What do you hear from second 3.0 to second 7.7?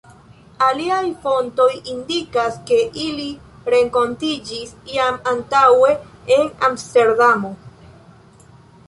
ili renkontiĝis jam antaŭe en Amsterdamo.